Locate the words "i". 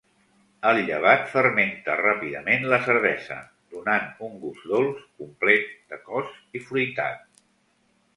6.59-6.63